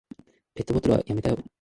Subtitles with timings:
[0.55, 1.37] ペットボトルはやめたよ。